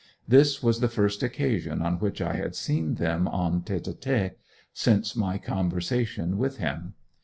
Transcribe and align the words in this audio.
This 0.27 0.63
was 0.63 0.79
the 0.79 0.87
first 0.87 1.21
occasion 1.21 1.83
on 1.83 1.99
which 1.99 2.23
I 2.23 2.33
had 2.33 2.55
seen 2.55 2.95
them 2.95 3.29
en 3.31 3.61
tete 3.61 3.87
a 3.87 3.93
tete 3.93 4.35
since 4.73 5.15
my 5.15 5.37
conversation 5.37 6.39
with 6.39 6.57
him. 6.57 6.95